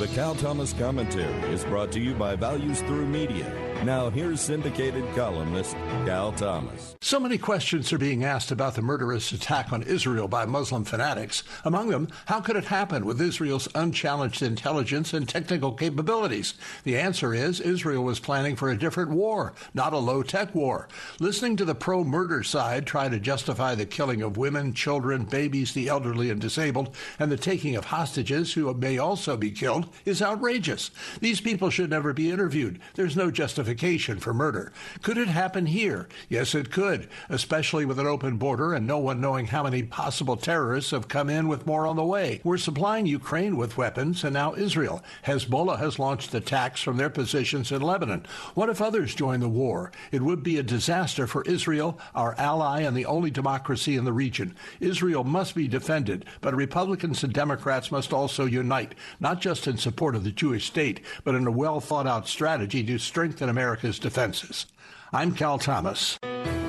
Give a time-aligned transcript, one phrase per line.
[0.00, 3.44] The Cal Thomas Commentary is brought to you by Values Through Media.
[3.84, 5.74] Now, here's syndicated columnist
[6.06, 6.96] Cal Thomas.
[7.02, 11.42] So many questions are being asked about the murderous attack on Israel by Muslim fanatics.
[11.64, 16.54] Among them, how could it happen with Israel's unchallenged intelligence and technical capabilities?
[16.84, 20.88] The answer is Israel was planning for a different war, not a low tech war.
[21.18, 25.72] Listening to the pro murder side try to justify the killing of women, children, babies,
[25.72, 30.22] the elderly, and disabled, and the taking of hostages who may also be killed is
[30.22, 30.90] outrageous.
[31.20, 32.80] These people should never be interviewed.
[32.94, 34.72] There's no justification for murder.
[35.02, 36.08] Could it happen here?
[36.28, 40.36] Yes, it could, especially with an open border and no one knowing how many possible
[40.36, 42.40] terrorists have come in with more on the way.
[42.44, 45.02] We're supplying Ukraine with weapons and now Israel.
[45.24, 48.26] Hezbollah has launched attacks from their positions in Lebanon.
[48.54, 49.92] What if others join the war?
[50.12, 54.12] It would be a disaster for Israel, our ally and the only democracy in the
[54.12, 54.54] region.
[54.80, 60.14] Israel must be defended, but Republicans and Democrats must also unite, not just in support
[60.14, 64.66] of the Jewish state, but in a well thought out strategy to strengthen America's defenses.
[65.12, 66.18] I'm Cal Thomas.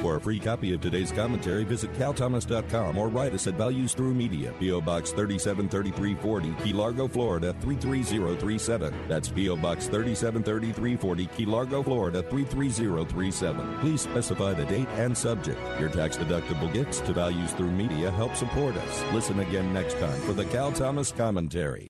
[0.00, 4.14] For a free copy of today's commentary, visit calthomas.com or write us at Values Through
[4.14, 4.80] Media, P.O.
[4.80, 8.94] Box 373340, Key Largo, Florida 33037.
[9.08, 9.56] That's P.O.
[9.56, 13.78] Box 373340, Key Largo, Florida 33037.
[13.80, 15.60] Please specify the date and subject.
[15.78, 19.12] Your tax deductible gifts to Values Through Media help support us.
[19.12, 21.89] Listen again next time for the Cal Thomas Commentary.